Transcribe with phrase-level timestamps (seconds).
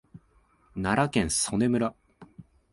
[0.73, 1.93] 奈良県曽爾村